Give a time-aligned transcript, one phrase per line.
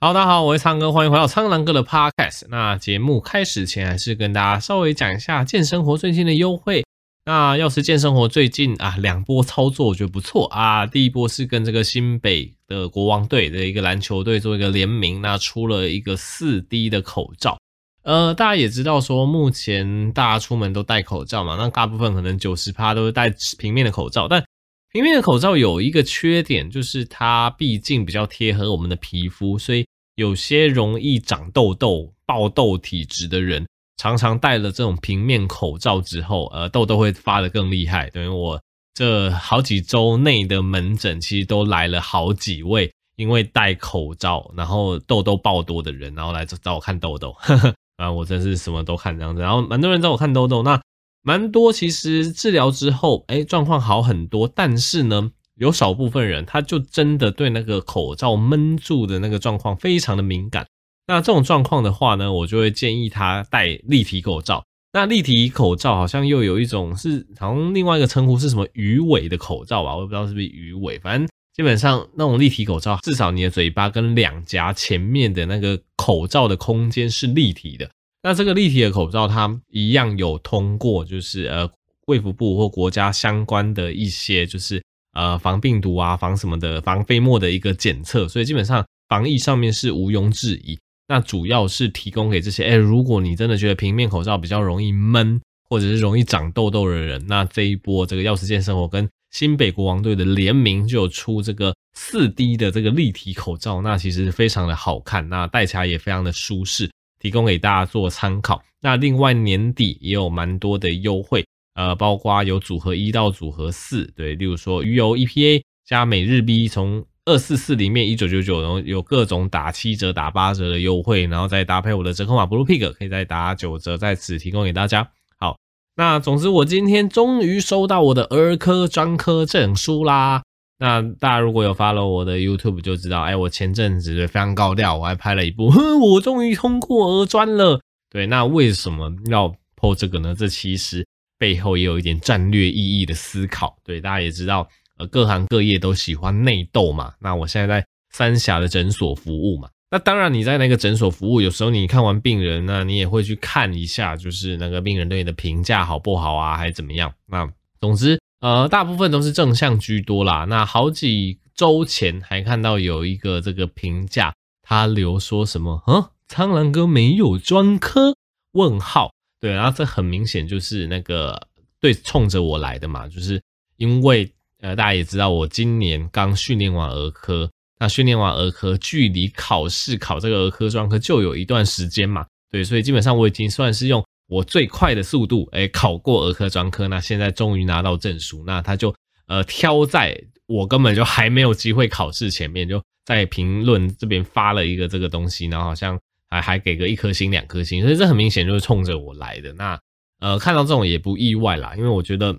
[0.00, 2.44] 好，大家好，我是苍哥，欢迎回到苍狼哥的 Podcast。
[2.50, 6.84] 那节目开始前，还是跟大家稍微讲一下健生活最近的优惠。
[7.24, 10.86] 那要是健生活最近啊，两波操作我觉得不错啊。
[10.86, 17.58] 第一波是跟这个新北的国王队的一个篮球队做一个联名，那出了一个四 D 的口罩。
[18.04, 24.44] 呃，大家也知道说，目前大家出门都戴口罩嘛，那大部分可能九十趴都是戴平面的口罩，但
[24.90, 33.66] 平面的口罩有一个缺点，就是它毕竟比较贴合我们的皮肤，所以有些容易长痘痘、爆痘体质的人，
[33.98, 38.08] 常常戴了这种平面口罩之后，呃，痘痘会发得更厉害。
[38.08, 38.58] 等于我
[38.94, 47.36] 这好几周内的门诊，其实都来了好几位因为戴口罩，然后痘痘爆多的人，然后来找我看痘痘。
[47.38, 50.80] 呵 呵，啊，我真是什么都看这样子，然后蛮多人找我看痘痘，那。
[51.28, 54.50] 蛮多，其实治疗之后，哎，状况好很多。
[54.54, 60.66] 但是呢，有少部分人，他就真的对那个口罩闷住的那个状况非常的敏感。
[61.06, 64.64] 那这种状况的话呢，我就会建议他戴立体口罩。
[64.94, 69.94] 那立体口罩好像又有一种是，好像另外一个称呼是什么鱼尾的口罩吧？
[69.94, 70.98] 我也不知道是不是鱼尾。
[70.98, 77.90] 反正基本上那种立体口罩，至少你的嘴巴跟两颊前面的那个口罩的空间是立体的。
[78.22, 81.68] 那这个立体的口罩，它一样有通过，就是呃，
[82.06, 84.82] 卫福部或国家相关的一些，就是
[85.14, 90.78] 呃，防病毒啊、防什么的、防飞沫的一个检测，所以基本上防疫上面是毋庸置疑。
[91.06, 106.90] 那主要是提供给这些，哎，如果你真的觉得平面口罩比较容易闷，或者是容易长痘痘的人，那这一波这个药师健生活跟新北国王队的联名就有出这个四 D 的这个立体口罩，那其实非常的好看，那戴起来也非常的舒适。
[107.18, 108.62] 提供给大家做参考。
[108.80, 111.44] 那另外年底也有蛮多的优惠，
[111.74, 125.10] 呃，包括有组合一到组合四，对，例如说鱼油 EPA 加每日 B 从二四四里面一九九九，然后有各种打七折、打八折的优惠，然后再搭配我的折扣码 Blue Pig，可以再打九折，在此提供给大家。
[125.38, 125.58] 好，
[125.96, 130.42] 那总之我今天终于收到我的儿科专科证书啦。
[130.80, 137.80] 那大家如果有 follow 我的 YouTube 就知道，哎，我前阵子非常高调，我还拍了一部，哼，我终于通过鹅专了。
[138.08, 140.36] 对，那为什么要 po 这个呢？
[140.38, 141.04] 这其实
[141.36, 143.76] 背后也有一点战略意义的思考。
[143.84, 144.68] 对，大家也知道，
[144.98, 147.12] 呃，各行各业都喜欢内斗嘛。
[147.18, 157.12] 那我现在在三峡的诊所服务嘛，那当然你在那个诊所服务，有时候你看完病人，那你也会去看一下，就是那个病人对你的评价好不好啊，还是怎么样？
[157.26, 157.50] 那
[157.80, 158.16] 总之。
[158.40, 160.44] 呃，大部分都是正向居多啦。
[160.48, 164.32] 那好几周前还看到有一个这个评价，
[164.62, 165.82] 他留说什么？
[165.86, 168.14] 嗯，苍狼哥没有专科？
[168.52, 169.10] 问号。
[169.40, 171.48] 对，然后这很明显就是那个
[171.80, 173.42] 对冲着我来的嘛，就是
[173.76, 177.50] 因为呃，大家也知道我今年刚训练完儿科，
[177.80, 182.24] 那训练完儿科，距离考试考这个儿科专科就有一段时间嘛。
[182.50, 184.04] 对，所以基本上我已经算是用。
[184.28, 188.94] 我最快的速度，哎，考过儿科专科，那现在终于拿到证书，那他就
[189.26, 190.16] 呃挑在
[190.46, 199.52] 我根本就还没有机会考试前面，就在评论这边发了一个这个东西，然后好像还还给个一颗星、两颗星，所以这很明显就是冲着我来的。
[199.54, 199.80] 那
[200.20, 202.38] 呃看到这种也不意外啦，因为我觉得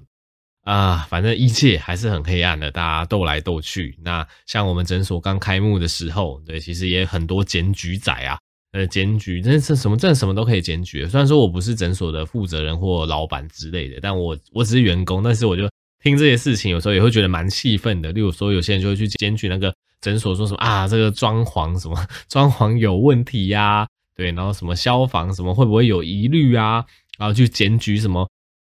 [0.66, 3.98] 啊、反正一切还是很黑暗的，大家斗来斗去。
[4.04, 8.38] 那像我们诊所刚开幕的时候，对，其实也很多检举仔啊。
[8.72, 10.14] 呃，检举，这是什么证？
[10.14, 11.04] 什么都可以检举。
[11.08, 15.68] 虽然说我不是诊所的负责人或老板之类的，但我我只是员工，但是我就
[16.04, 18.12] 听这些事情，有时候也会觉得蛮气愤的。
[18.12, 26.86] 例如说，有些人就会去检举那个诊所，说什么啊，这个装潢什么装潢有问题呀、对，然后什么消防什么会不会有疑虑啊，
[27.18, 28.30] 然后去检举什么。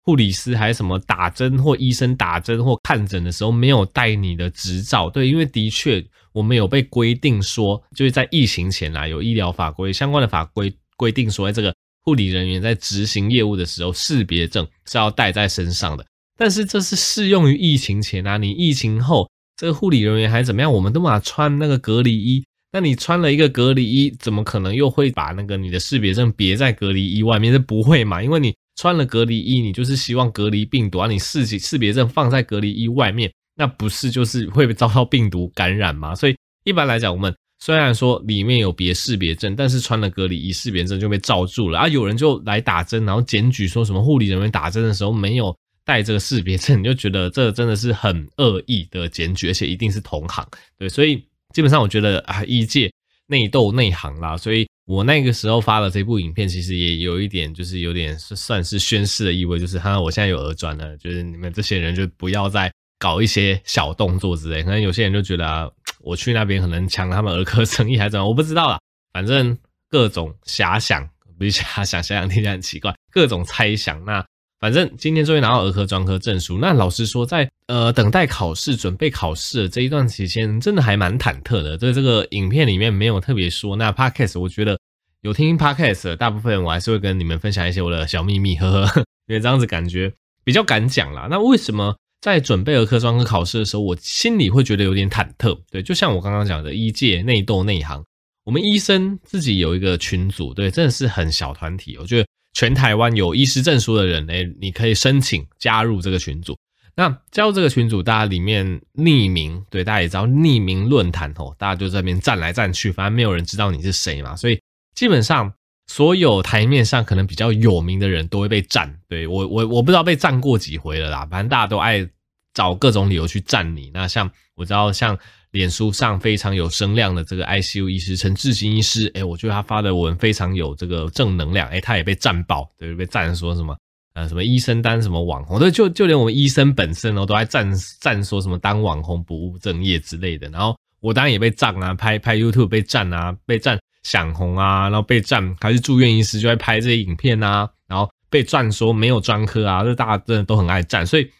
[0.02, 5.10] 护理师还是什么打针或医生打针或看诊的时候没有带你的执照？
[5.10, 6.02] 对，因为的确
[6.32, 16.06] 我们有被规定说，就是在疫情前啊，有医疗法规相关的法规规定说，这个护理人员在执行业务的时候，识别证是要带在身上的。
[16.38, 19.28] 但是这是适用于疫情前啊，你疫情后
[19.58, 20.72] 这个护理人员还怎么样？
[20.72, 27.52] 我们都把穿那个隔离衣，那你穿了一个隔离衣，怎么可能又会把那个你的识别证别在隔离衣外面？
[27.52, 28.22] 这不会嘛？
[28.22, 28.54] 因为你。
[28.80, 31.06] 穿了隔离衣，你就是希望隔离病毒啊！
[31.06, 36.14] 你识识别证放在隔离衣外面，那不是就是会被遭到病毒感染吗？
[36.16, 36.34] 所以
[36.64, 41.88] 一般来讲，我们虽然说里面有别识别证，但是穿了隔离衣，识别证就被罩住了啊！
[41.88, 45.54] 有人就来打针，然后检举说什么护理人员打针的时候没有
[45.84, 50.42] 带这个识别证，你就觉得这真的是很恶意的检举，而且一定是同行。
[50.78, 51.22] 对，所以
[51.52, 52.90] 基本上我觉得啊，医界
[53.30, 54.66] 内斗内行啦，所以。
[54.86, 62.68] 我那个时候发了这部影片，其实也有一点，就是有点算是宣示的意味，就是哈，我现在有儿专了，就是你们这些人就不要再
[62.98, 64.64] 搞一些小动作之类。
[64.64, 68.80] 可能有些人就觉得啊，我去那边可能抢他们儿科生意还是怎么，我不知道啦。
[69.12, 69.56] 反正
[69.88, 74.04] 各种遐想，不是遐想，遐想听起来很奇怪，各种猜想。
[74.04, 74.26] 那
[74.60, 76.58] 反正今天终于拿到儿科专科证书。
[76.58, 81.76] 那老实说在，呃等待考试、准备考试的这一段期间，真的还蛮忐忑的。
[81.78, 83.74] 对这个影片里面没有特别说。
[83.74, 84.78] 那 Podcast 我觉得
[85.22, 90.12] 有听 Podcast 的大部分我还是会跟你们分享一些我的小秘密，呵呵， 因为这样子感觉
[90.44, 91.26] 比较敢讲啦。
[91.30, 91.96] 那为什么？
[92.20, 95.58] 在准备儿科专科考试的时候，我心里会觉得有点忐忑。
[95.70, 98.04] 对，就像我刚刚讲的，医界内斗内行，
[98.44, 101.96] 我们医生自己有一个群组，对，真的是很小团体。
[101.96, 106.56] 我觉得全台湾有医师证书的人，哎，你可以申请加入这个群组。
[106.96, 114.60] 那加入这个群组，大家里面匿名，对，大家也知道匿名论坛哦，大家就在那边站来站去，反正没有人知道你是谁嘛，所以
[114.94, 115.52] 基本上。
[115.86, 122.08] 所有台面上可能比较有名的人都会被赞，对，我我我不知道被赞过几回了啦，反正大家都爱
[122.54, 123.90] 找各种理由去赞你。
[123.92, 125.18] 那像我知道，像
[125.52, 133.76] 脸书上非常有声量的这个 ICU 医师陈志新医师，诶，我觉得他发的文非常有这个正能量，诶，他也被赞爆，对，被赞说什么
[134.14, 137.70] 呃什么医生当什么网红，对，就就连我们医生本身哦都爱赞
[138.00, 140.48] 赞说什么当网红不务正业之类的。
[140.48, 143.78] 然后我当然也被赞啊，拍拍 YouTube 被赞啊，被赞。
[144.02, 151.30] 想红啊，然后被赞，还是住院医师就会拍这些影片啊，然后被赞说没有专科啊，这大家真的都很爱赞，所以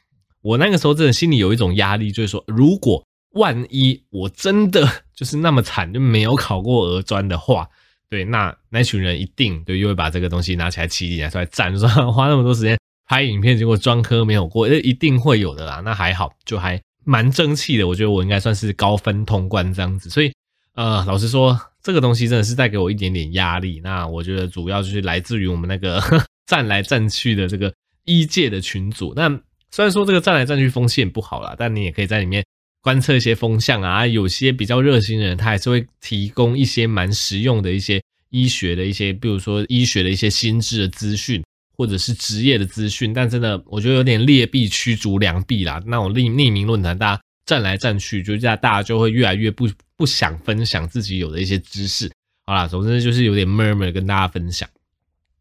[0.43, 7.69] 我那个时候真的心里有一种压力，就是说，如果万一我真的就是那么惨，就没有考过俄专的话，
[8.09, 15.81] 对，那那群人一定对又会把这个东西拿起来起底拿出来赞，说花那么多时间拍影片，结果专科没有过，这一定会有的啦。
[15.85, 20.33] 那还好，就还蛮争气的，我觉得我应该算是高分通关这样子，所以
[20.75, 21.59] 呃，老实说。
[21.83, 23.81] 这个东西真的是带给我一点点压力。
[23.83, 25.99] 那我觉得主要就是来自于我们那个
[26.45, 27.73] 站来站去的这个
[28.05, 29.15] 一届的群组。
[29.17, 29.27] 那
[29.71, 32.45] 虽然说这个站来站去风气不好啦，但你也可以在里面
[32.83, 34.07] 观测一些风向啊。
[34.07, 41.43] 有些比较热心的人，他还是会提供一些蛮实用的一些医学的一些，比如说医学的一些新知的资讯，
[41.77, 43.13] 或者是职业的资讯。
[43.13, 45.83] 但真的，我觉得有点劣币驱逐良币啦。
[45.87, 49.69] 那种匿匿名论坛，大家站来站去，就这样大家就会越来越不。
[50.01, 52.11] 不想分享自己有的一些知识，
[52.47, 54.67] 好啦，总之就是有点 murmur 跟大家分享。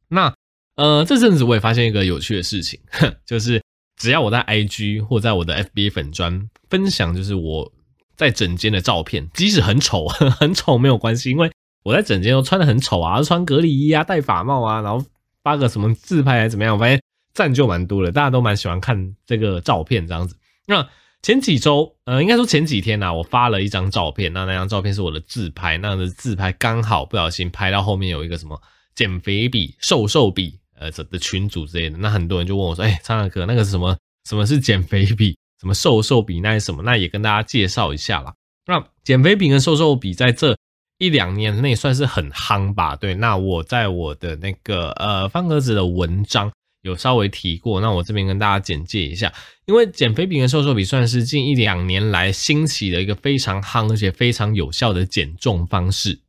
[0.09, 0.33] 那
[0.75, 2.77] 呃，这阵子我也发现一个有趣的事情，
[3.25, 3.63] 就是
[3.99, 7.71] 只要我在 IG 或在我的 FB 粉砖分享，就是我
[8.15, 10.07] 在整间的照片，即使很丑，
[10.39, 11.51] 很丑没有关系，因为
[11.83, 15.05] 我在整间都穿的很丑啊，穿隔离衣啊，戴发帽啊，然后
[15.43, 16.99] 发个什么自拍还是怎么样，我发现
[17.33, 20.35] 赞就蛮多的，大家都蛮喜欢看这个照片这样子。
[20.65, 20.87] 那
[21.21, 28.61] 前几周，呃，应该说前几天呐、我发了一张照片，那那张照片是我的自拍，那个自拍刚好不小心拍到后面有一个什么
[28.95, 33.95] 减肥笔、瘦瘦笔，呃的群组之类的，那很多人就问我说，哎，苍蓝鸽，那个是什么？
[34.27, 35.37] 什么是减肥比？
[35.61, 36.39] 什么瘦瘦比？
[36.39, 36.81] 那是什么？
[36.81, 38.33] 那也跟大家介绍一下啦。
[38.65, 40.57] 那减肥比跟瘦瘦比在这
[40.97, 42.95] 一两年内算是很夯吧？
[42.95, 46.51] 对，那我在我的那个呃方格子的文章。
[46.81, 49.33] 有稍微提过，那我这边跟大家简介一下，
[49.65, 56.21] 因为减肥比跟瘦瘦比算是近一两年来兴起的一个非常夯而且非常有效的减重方式。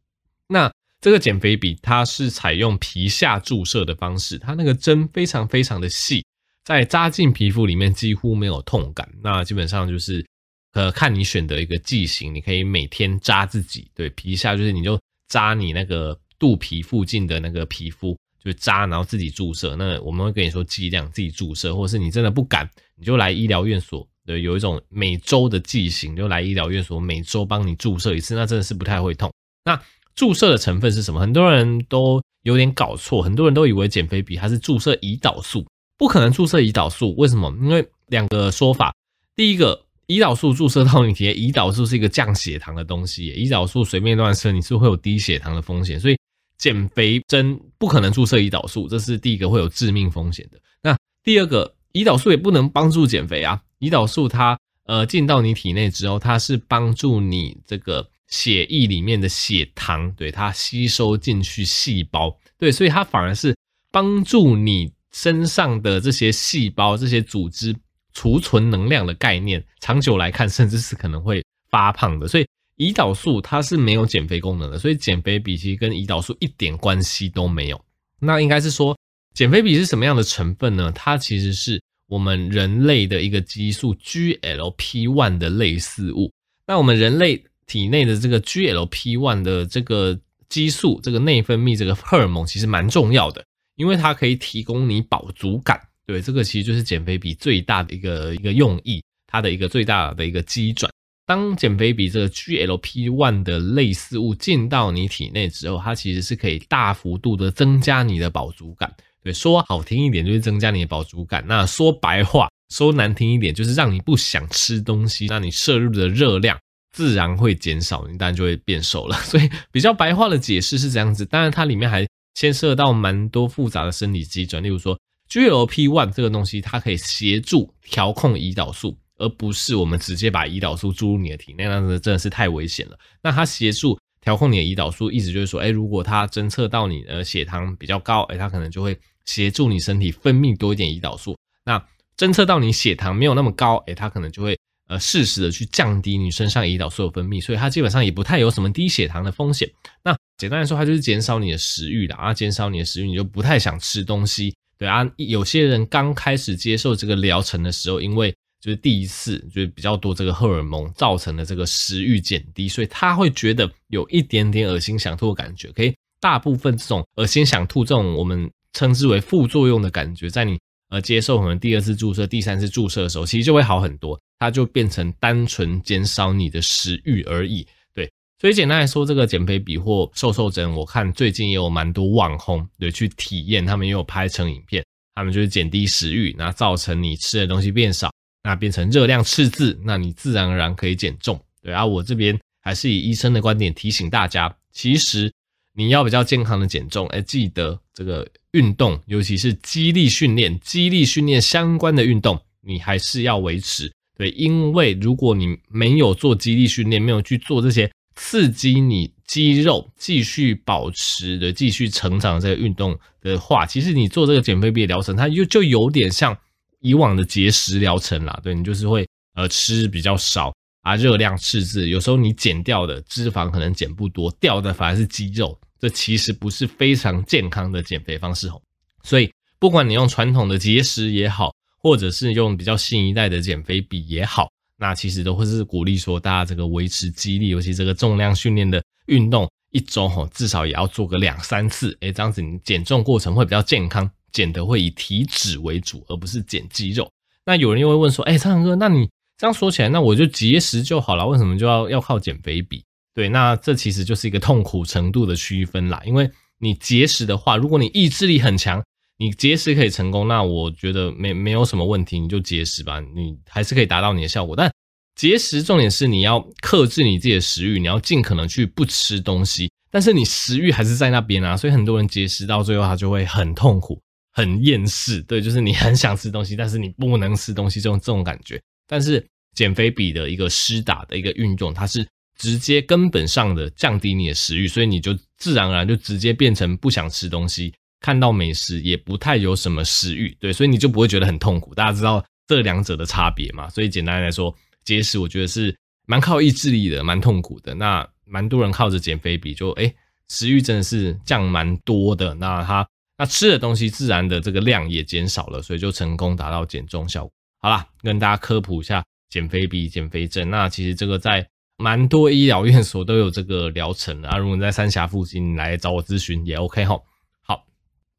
[0.48, 6.24] 那这个减肥笔它是采用皮下注射的方式，它那个针非常非常的细，
[6.64, 9.08] 在扎进皮肤里面几乎没有痛感。
[9.22, 10.24] 那基本上就是
[10.72, 18.16] 呃看你选择一个剂型，你可以每天扎自己，对，皮下就是你就扎你那个肚皮附近的那个皮肤。
[18.42, 19.76] 就扎，然后自己注射。
[19.76, 24.08] 那我们会跟你说剂量，自己注射，或者是你真的不敢，你就来医疗院所。
[24.24, 29.30] 对，有一种每周的剂型，就来医疗院所每周帮你注射一次，那真的是不太会痛。
[29.66, 29.78] 那
[30.20, 31.18] 注射的成分是什么？
[31.18, 35.64] 很多人都有点搞错，很多人都以为减肥比它是注射胰岛素，
[35.96, 37.14] 不可能注射胰岛素。
[37.16, 37.50] 为什么？
[37.62, 38.94] 因为两个说法。
[39.34, 46.16] 第一个，胰岛素注射到你体内，胰岛素是一个降血糖的东西，胰岛素随便乱射，你是会有低血糖的风险，所以。
[46.58, 50.60] 减肥针不可能注射胰岛素，这是第一个会有致命风险的。
[50.82, 53.58] 那第二个，胰岛素也不能帮助减肥啊。
[53.78, 63.54] 胰岛素它呃进到你体内之后，它是帮助你这个血液里面的血糖，对，它吸收进去细胞，对，所以它反而是
[63.92, 67.76] 帮助你身上的这些细胞、这些组织
[68.14, 69.62] 储存能量的概念。
[69.80, 72.26] 长久来看，甚至是可能会发胖的。
[72.26, 72.46] 所以。
[72.80, 77.78] 胰岛素它是没有减肥功能的，所以减肥比其实跟胰岛素一点关系都没有。
[78.18, 78.96] 那应该是说，
[79.34, 80.90] 减肥比是什么样的成分呢？
[80.92, 86.32] 它其实是我们人类的一个激素 GLP-1 的类似物。
[86.66, 93.44] 那我们人类体内的这个 GLP-1 的这个激素，这个内分泌这个荷尔蒙其实蛮重要的，
[93.76, 95.80] 因为它可以提供你饱足感。
[96.04, 100.90] 对，这个其实就是减肥比最大的一个一个用意，它的一个最大的一个机转。
[101.24, 108.92] 当减肥笔这个 GLP-1 的类似物进到你体内之后，它其实是可以大幅度的增加你的饱足感。
[109.22, 116.58] 对，说好听一点就是增加你的饱足感，那说白话，说难听一点就是让你不想吃东西，那你摄入的热量
[116.92, 119.16] 自然会减少，你当然就会变瘦了。
[119.24, 132.98] 所以比较白话的解释是这样子，当然它里面还牵涉到蛮多复杂的生理机转，例如说 GLP-1 这个东西，它可以协助调控胰岛素，而不是我们直接把胰岛素注入你的体内，那样子真的是太危险了。
[133.22, 138.98] 那它协助调控你的胰岛素，意思就是说，哎，如果它侦测到你的血糖比较高，哎，它可能就会。
[139.26, 141.80] 协助你身体分泌多一点胰岛素，那
[142.16, 144.58] 侦测到你血糖没有那么高，诶、欸，它可能就会
[144.90, 149.70] 呃适时的去降低你身上胰岛素的分泌，所以它基本上也不太有什么低血糖的风险。
[150.02, 155.08] 那简单来说，它就是减少你的食欲啦，啊，减少你的食欲，你就不太想吃东西，对啊。
[155.16, 165.72] 有些人刚开始接受这个疗程的时候，因为就是第一次，就是比较多这个荷尔蒙造成的这个食欲减低，所以他会觉得有一点点恶心想吐的感觉。
[165.72, 168.50] 可以，大部分这种恶心想吐这种我们。
[168.72, 170.56] 称之为副作用的感觉，在你
[170.90, 177.64] 呃接受可能第二次注射、第三次注射的时候，其实就会好很多，它就变成单纯减少你的食欲而已。
[177.94, 188.10] 对，所以简单来说，这个减肥笔或瘦瘦针，我看最近也有蛮多网红对去体验，他们也有拍成影片，他们就是减低食欲，那造成你吃的东西变少，
[188.42, 191.40] 那变成热量赤字，那你自然而然可以减重。
[191.62, 195.32] 对啊，我这边还是以医生的观点提醒大家，其实。
[195.72, 203.90] 你要比较健康的减重，哎，记得这个运动，尤其是肌力训练、肌力训练相关的运动，你还是要维持。
[204.20, 216.36] 对，因为如果你没有做肌力训练，没有去做这些刺激你肌肉继续保持的、继续成长的这个运动的话，其实你做这个减肥笔疗程，它就就有点像
[216.80, 218.38] 以往的节食疗程啦。
[218.42, 220.52] 对，你就是会呃吃比较少。
[220.82, 228.60] 啊，热量赤字，有时候你减掉的脂肪可能减不多，掉的反而是肌肉，这其实不是非常健康的减肥方式哦。
[229.02, 247.10] 所以，不管你用传统的节食也好，或者是用比较新一代的减肥笔也好，那其实都会是鼓励说大家这个维持肌力，尤其这个重量训练的运动，一周吼至少也要做个两三次，诶，这样子你减重过程会比较健康，减的会以体脂为主，而不是减肌肉。
[247.44, 249.08] 那有人又会问说，诶，苍蓝哥，那你？
[249.38, 252.84] 这样说起来，那我就节食就好了，为什么就要要靠减肥笔？
[253.14, 256.02] 对，那这其实就是一个痛苦程度的区分啦。
[256.04, 258.84] 因为你节食的话，如果你意志力很强，
[259.20, 264.56] 你节食可以成功，那我觉得没没有什么问题，你就节食吧，你还是可以达到你的效果。
[264.56, 264.72] 但
[265.14, 274.00] 节食重点是你要克制你自己的食欲，你要尽可能去不吃东西，但是你食欲还是在那边啊，所以很多人节食到最后他就会很痛苦、
[274.32, 275.20] 很厌世。
[275.24, 278.58] 对，就是你很想吃东西，但是你不能吃东西，这种这种感觉。
[278.88, 279.22] 但是
[279.54, 282.06] 减肥笔的一个施打的一个运动，它是
[282.38, 291.74] 直接根本上的降低你的食欲，所以你就自然而然就直接变成不想吃东西，看到美食也不太有什么食欲，对，所以你就不会觉得很痛苦。
[291.74, 293.68] 大家知道这两者的差别嘛？
[293.68, 294.54] 所以简单来说，
[294.84, 295.76] 节食我觉得是
[296.06, 297.74] 蛮靠意志力的，蛮痛苦的。
[297.74, 299.94] 那蛮多人靠着减肥笔就诶，
[300.28, 302.34] 食欲真的是降蛮多的。
[302.34, 302.88] 那他
[303.18, 307.32] 那吃的东西自然的这个量也减少了，所以就成功达到减重效果。
[307.60, 310.48] 好啦，跟大家科普一下减肥笔、减肥针。
[310.48, 314.38] 那其实这个在蛮多医疗院所都有这个疗程啊。
[314.38, 316.98] 如果你在三峡附近来找我咨询也 OK 哈。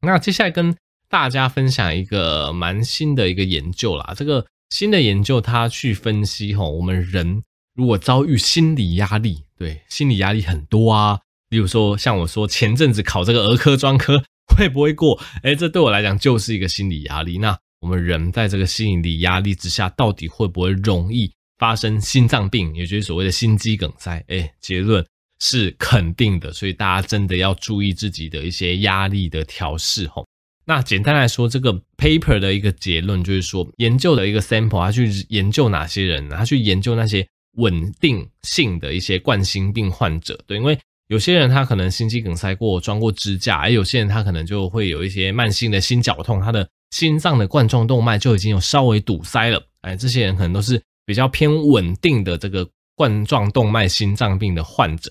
[0.04, 0.74] 那接下来跟
[1.08, 4.12] 大家分享一个蛮新的一个研究啦。
[4.16, 7.42] 这个新的研究它去分析齁，我们人
[7.74, 11.20] 如果遭遇心理压力，对，心理压力很多啊。
[11.50, 14.24] 例如说，像我说前阵子考这个儿科专科
[14.56, 15.20] 会不会过？
[15.44, 17.38] 诶，这对我来讲就是一个心理压力。
[17.38, 24.24] 那我们人在这个心理压力之下，到底会不会容易发生心脏病，也就是所谓的心肌梗塞？
[24.28, 25.06] 诶，结论
[25.42, 30.24] 是肯定的，所以大家真的要注意自己的一些压力的调试吼。
[30.64, 36.36] 那简单来说，这个 paper 的一个结论就是说，研究的一个 sample，他去研究哪些人呢？
[36.36, 40.38] 他去研究那些稳定性的一些冠心病患者。
[40.46, 46.66] 对，因为有些人他可能心肌梗塞过，装过支架，而有些人他可能就会有一些慢性的心绞痛，他的。
[46.92, 55.10] 心脏的冠状动脉就已经有稍微堵塞了，哎，这些人可能都是比较偏稳定的这个冠状动脉心脏病的患者。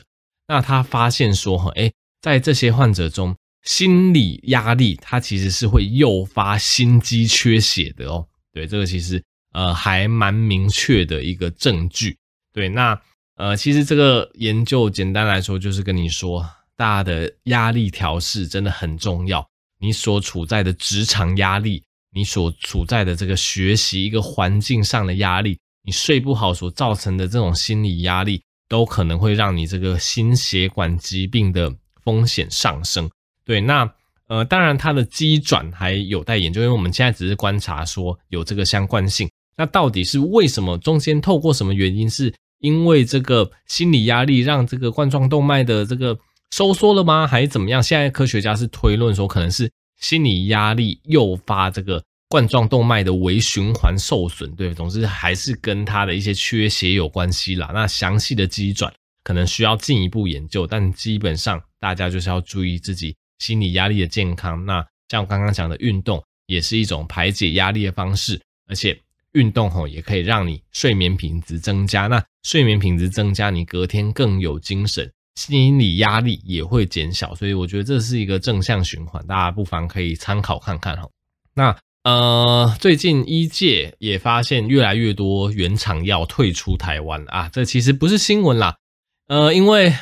[0.51, 1.89] 那他发现说，哈，哎，
[2.21, 8.27] 在这些患者中，心理压力它其实是会诱发心肌缺血的哦。
[8.51, 12.17] 对，这个其实呃还蛮明确的一个证据。
[12.51, 13.01] 对，那
[13.37, 19.47] 呃其实这个研究简单来说就是跟你说，大家的压力调试真的很重要。
[19.79, 21.81] 你所处在的职场压力，
[22.13, 31.69] 你所处在的这个学习一个环境上的压力，你睡不好所造成的这种心理压力，都可能会让你这个心血管疾病的
[32.05, 33.09] 风险上升。
[33.43, 33.93] 对，那
[34.27, 39.29] 呃，当然它的机转还有待研究，因为我们现在只是观察说有这个相关性。
[39.57, 40.77] 那到底是为什么？
[40.77, 42.09] 中间透过什么原因？
[42.09, 46.17] 是因为这个心理压力让这个冠状动脉的这个
[46.51, 47.27] 收缩了吗？
[47.27, 47.83] 还是怎么样？
[47.83, 52.01] 现在科学家是推论说，可能是心理压力诱发这个
[52.31, 54.49] 冠状动脉的微循环受损。
[54.55, 57.69] 对，总之还是跟它的一些缺血有关系啦。
[57.73, 58.91] 那详细的机转
[59.25, 64.65] 可能需要进一步研究，但基本上大家就是要注意自己心理压力的健康。
[64.65, 68.97] 那像我刚刚讲的运动，也是一种排解压力的方式，而且。
[69.33, 81.07] 运动吼也可以让你睡眠品质增加，那睡眠品质增加，你隔天更有精神，心理压力也会减小，所以我觉得这是一个正向循环，大家不妨可以参考看看哈。
[81.53, 81.73] 那
[82.03, 88.75] 呃，最近医界也发现越来越多原厂药退出台湾啊，这其实不是新闻啦，
[89.27, 89.93] 呃，因为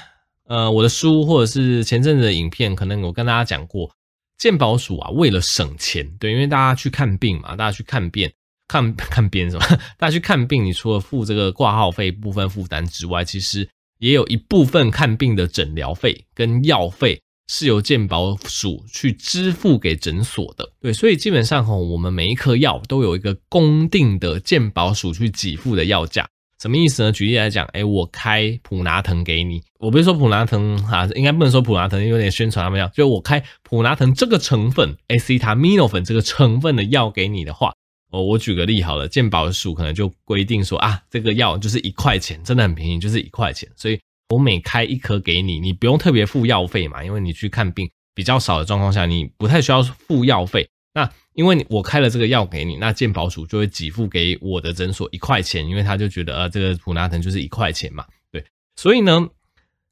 [0.45, 3.91] 呃我的书或者是前阵子的影片，可能我跟大家讲过，
[4.37, 8.31] 健保署啊为了省钱，对，因为大家去看病嘛，大家去看病。
[8.71, 9.65] 看 看病什么？
[9.97, 17.19] 大家去看病，你除了付这个挂号费部分负担之外，其实也有一部分看病的诊疗费跟药费
[17.51, 20.71] 是由健保署去支付给诊所的。
[20.79, 26.27] 对，所以基本上吼，我们每一颗药都有一个公定的健保署去给付的药价。
[26.61, 27.11] 什么意思呢？
[27.11, 37.73] 举例来讲，哎，我开普拿疼给你，我不是说普拿疼啊，应该不能说普拿疼，有点宣传他们药，就我开普拿疼这个成分，acetaminophen 这个成分的药给你的话。
[38.11, 43.69] 哦，我举个例好了，健保署可能就规定说啊，这个药就是一块钱，真的很便宜，就是一块钱。
[43.75, 50.69] 所以我每开一颗给你，你不用特别付药费嘛，因为你去看病比较少的状况下，你不太需要付药费。
[50.93, 58.43] 那因为我开了这个药给你，那健保署就会给付给我的诊所一块钱，因为他就觉得呃，这个普拿疼就是一块钱嘛，对。
[58.75, 59.29] 所以呢，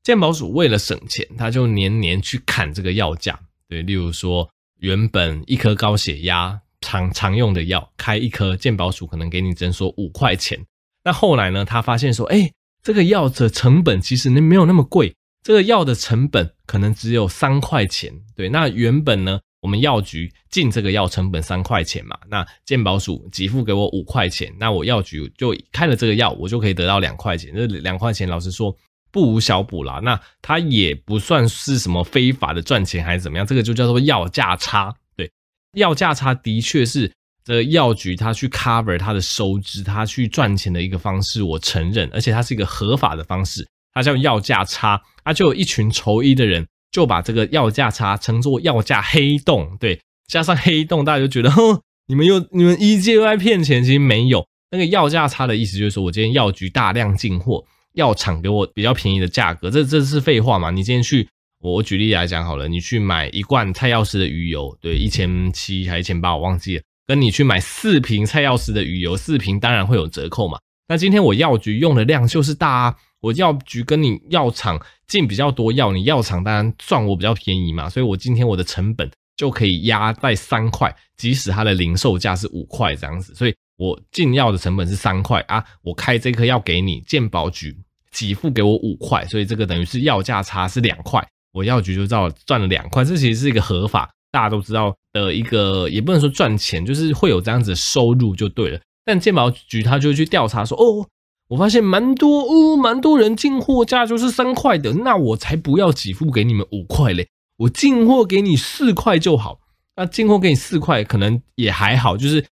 [0.04, 3.82] 健保署为了省钱，他就年年去砍这个药价，对。
[3.82, 6.62] 例如说，原本一颗高血压。
[6.80, 10.64] 常常用的药，开一颗健保署可能给你诊所五块钱。
[11.04, 12.52] 那后来呢，他发现说，哎，
[12.88, 18.14] 这个药的成本其实没有那么贵，这个药的成本可能只有三块钱。
[18.34, 27.54] 对，那原本呢，我们药局进这个药成本三块钱嘛，那健保署给付给我五块钱，那我药局就开了这个药，我就可以得到两块钱。
[27.54, 28.74] 这两块钱，老实说
[29.12, 30.00] 不无小补啦。
[30.02, 34.96] 那它也不算是什么非法的赚钱还是怎么样，这个就叫做药价差。
[35.18, 35.30] 对
[35.74, 37.12] 药价差的确是
[37.48, 60.70] 这药局他去 cover 他的收支，他去赚钱的一个方式，我承认，而且它是一个合法的方式，它叫药价差，啊，就有一群仇医的人就把这个药价差称作药价黑洞，对，加上黑洞，大家就觉得， 哼，你们又你们医界又在骗钱，其实没有，那个药价差的意思就是说我今天药局大量进货，药厂给我比较便宜的价格，这这是废话嘛？
[60.70, 61.30] 你今天去。
[61.60, 66.84] 我举例来讲好了，你去买一罐蔡药师的鱼油，对，一千七还一千八，我忘记了。
[67.08, 70.60] 跟你去买四瓶蔡药师的鱼油，四瓶当然会有折扣嘛。
[70.90, 87.78] 那今天我药局用的量就是大啊，我药局跟你药厂进比较多药，你药厂当然赚我比较便宜嘛，所以我今天我的成本就可以压在三块，即使它的零售价是五块这样子，所以我进药的成本是三块啊，我开这颗药给你，健保局
[88.12, 91.26] 给付给我五块，所以这个等于是药价差是两块。
[91.54, 98.80] 我药局就知道赚了两块，这其实是一个合法，大家都知道的一个，也不能说赚钱，就是会有这样子的收入就对了。
[99.04, 101.08] 但健保局他就去调查说，哦，
[101.50, 107.28] 我发现蛮多，哦，蛮多人进货价就是三块的，那我才不要给付给你们五块嘞，
[107.58, 109.60] 我进货给你四块就好。
[109.96, 112.46] 那进货给你四块可能也还好，就是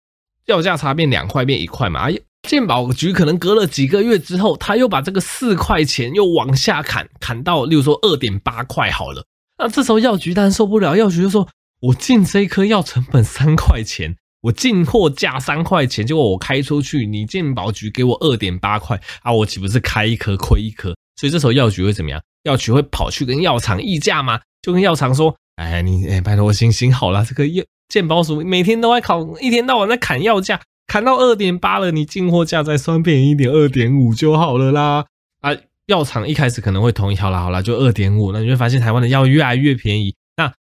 [0.46, 2.10] 要价差变两块变一块嘛。
[2.10, 2.18] 哎。
[2.46, 9.24] 健保局可能隔了几个月之后，他又把这个四块钱又往下砍，砍到例如说二点八块好了。
[9.58, 11.48] 那这时候药局当然受不了，药局就说
[11.84, 20.96] ：“我进这一颗药成本三块钱，我进货价三块钱，结果我开出去，你健保局给我二点八块啊，我岂不是开一颗亏一颗？
[21.18, 22.22] 所以这时候药局会怎么样？
[22.44, 24.40] 药局会跑去跟药厂议价吗？
[24.62, 35.06] 就跟药厂说：“哎，你哎，拜托行行好了，这个药健保署每天都在考，一天到晚在砍药价。”砍到二点八了，你进货价再算便宜一点，二点五就好了啦。
[35.42, 35.52] 啊，
[35.88, 38.32] 药厂一开始可能会同意，好啦好啦，就二点五。
[38.32, 40.14] 那你会发现台湾的药越来越便宜。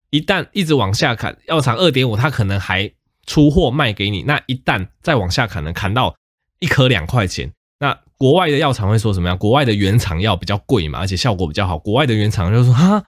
[0.09, 2.91] 一旦一直往下砍，药厂二点五，它可能还
[3.25, 4.23] 出货卖给你。
[4.23, 6.15] 那一旦再往下砍呢，砍到
[6.59, 9.37] 一颗两块钱，那国外的药厂会说什么样？
[9.37, 11.77] 国外的原厂药比较贵嘛，而且效果比较好。
[11.77, 13.03] 国外的原厂就说哈，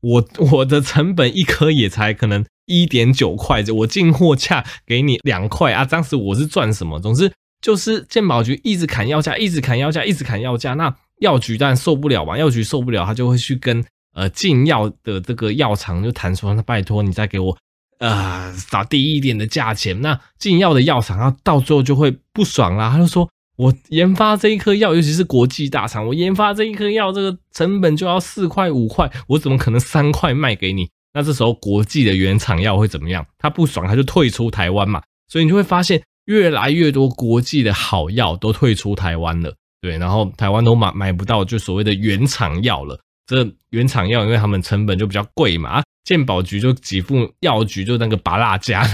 [0.00, 2.44] 我我的成本一颗也才可能。
[2.66, 5.84] 一点九块，我进货价给你两块啊！
[5.84, 6.98] 当时我是赚什么？
[6.98, 10.72] 总之，就是健保局一直砍药价，一直砍药价，一直砍药价。
[10.72, 17.56] 那药局当然受不了嘛，药局受不了，他就会去跟呃进药的这个药厂就谈说，那拜托你再给我
[17.98, 20.00] 呃打低一点的价钱。
[20.00, 23.28] 那进药的药厂，他到最后就会不爽啦，他就说。
[23.56, 30.88] 我研发这一颗药，尤其是国际大厂，我研发这一颗药，这个成本就要四块五块，我怎么可能三块卖给你？
[31.12, 33.24] 那这时候国际的原厂药会怎么样？
[33.38, 35.00] 他不爽，他就退出台湾嘛。
[35.28, 42.98] 所以你就会发现，越来越多国际的好药都退出台湾了，对，然后台湾都买买不到就所谓的原厂药了。
[43.26, 48.84] 这原厂药，因为他们成本就比较贵嘛，健保局就给付药局就那个拔蜡价，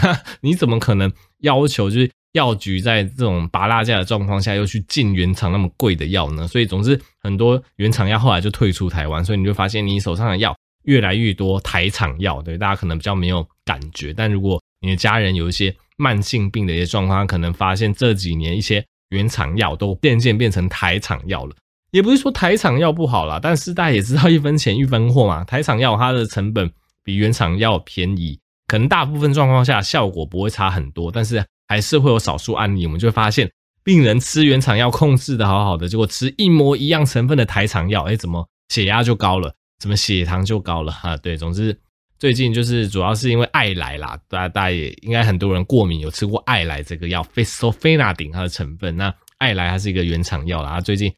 [0.40, 2.10] 你怎么可能要求就是？
[2.32, 6.46] 药局在这种拔蜡价的状况下，又去进原厂那么贵的药呢？
[6.46, 14.12] 所以总之很多原厂药后来就退出台湾，所以你就发现你手上的药越来越多台厂药，对大家可能比较没有感觉。
[14.12, 21.56] 但如果你的家人有一些慢性病的一些状况，可能发现这几年一些原厂药都渐渐变成台厂药了。
[21.90, 25.44] 也不是说台厂药不好啦，但是大家也知道一分钱一分货嘛。
[25.48, 26.70] 台厂药它的成本
[27.04, 31.44] 比原厂药便宜，可能大部分状况下效果不会差很多，但是。
[31.70, 33.48] 还是会有少数案例，我们就会发现
[33.84, 41.16] 病人吃原厂药控制的好好的，结果吃一模一样成分的台厂药，哎，怎么血压就高了，怎么血糖就高了哈？
[41.22, 41.78] 对，总之
[42.18, 48.96] 最近就是主要是因为爱莱啦，大家大家也应该很多人过敏，有吃过爱莱这个药，Fexofenadine 它的成分。
[48.96, 51.14] 那爱莱它是一个原厂药啦，它最近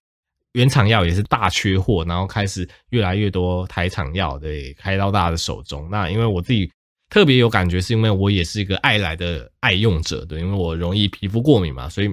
[0.52, 5.88] 原厂药也是大缺货，然后开始越来越多台厂药对开到大家的手中。
[5.90, 6.70] 那因为我自己。
[7.12, 12.10] 特别有感觉，是因为我也是一个爱莱的爱用者，对，因为我容易皮肤过敏嘛，所以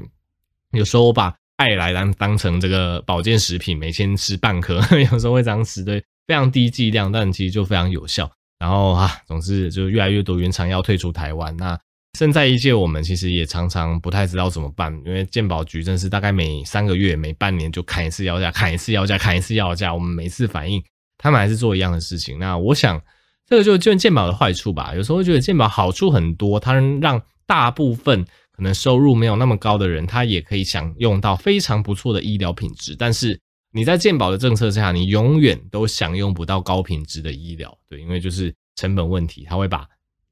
[0.74, 8.30] 有时候我把爱莱当当成这个保健食品，每天吃半颗， 有时候会这样吃，对，非常低剂量，但其实就非常有效。
[8.60, 11.80] 然后啊，总之就越来越多原厂药退出台湾，那
[12.18, 20.84] 身在医界，我们其实也常常不太知道怎么办，因为健保局真是大概每三个月、每半年就砍一次药价，砍一次药价，砍一次药价，我们每次反应，
[21.18, 22.40] 他们还是做一样的事情。
[22.40, 23.02] 那我想。
[23.46, 24.94] 这个就是健保的坏处吧。
[24.94, 32.96] 有时候觉得健保好处很多，它能让大部分可能收入没有那么高的人，他也可以享用到非常不错的医疗品质。
[32.96, 33.40] 但是
[33.72, 39.84] 你在健保的政策下，你永远都享用不到高品质的医疗，对，因为就是成本问题，它会把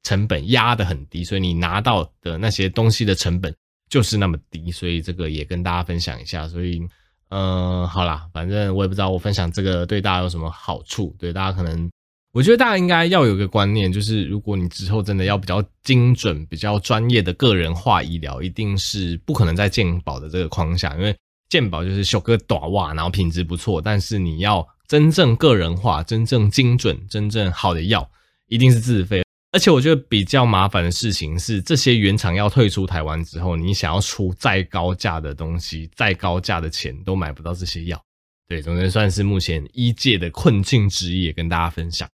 [0.08, 3.54] 成本压得很低，所以你拿到的那些东西的成本
[3.90, 4.72] 就是那么低。
[4.72, 6.48] 所以这个也跟大家分享一下。
[6.48, 6.80] 所以，
[7.28, 11.90] 嗯、好啦，反正我也不知道我分享这个对大家有什么好处，对大家可能。
[12.32, 21.14] 我觉得大家应该要有个观念，就是如果你之后真的要比较精准、比较专业的个人化医疗，一定是不可能在健保的这个框架，因为
[21.50, 28.08] 健保就是修个短袜，然后品质不错，但是你要真正个人化、真正精准、真正好的药，
[28.46, 29.22] 一定是自费。
[29.50, 37.98] 而且我觉得比较麻烦的事情是，这些原厂药退出台湾之后，你想要出再高价的东西、再高价的钱，都买不到这些药。
[38.46, 42.08] 对，总之算是目前医界的困境之一，也跟大家分享。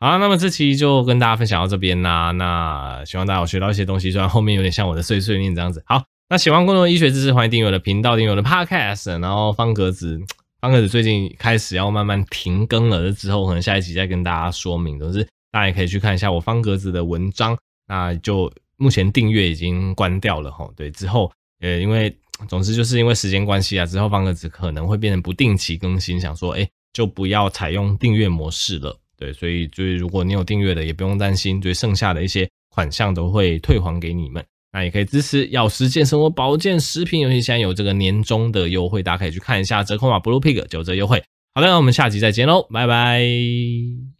[0.00, 2.32] 好，那么这期就跟大家分享到这边啦。
[2.32, 5.82] 那希望大家有学到一些东西，虽然后面有点像我的碎碎念这样子。
[5.86, 9.20] 好，那喜欢更多医学知识，欢迎订阅我的频道，订阅我的 Podcast。
[9.20, 10.20] 然后方格子，
[10.60, 14.98] 方格子最近开始要慢慢停更了，之后可能下一集再跟大家说明。
[14.98, 17.56] 总之，大家也可以去看一下我方格子的文章。
[17.86, 20.72] 那就目前订阅已经关掉了齁。
[20.74, 22.12] 对，之后呃，因为
[22.48, 28.98] 总之就是因为时间关系啊，之后方格子可能会变成不定期更新，想说哎，就不要采用订阅模式了。
[29.16, 34.44] 对，所以就是如果你有订阅的，也不用担心，就剩下的一些款项都会退还给你们。
[34.72, 41.22] 那也可以支持药师健生活保健食品，尤其现在有这个年终的优惠，大家可以去看一下折扣码 Blue Pig 九折优惠。
[41.54, 44.11] 好的，那我们下集再见喽，拜拜。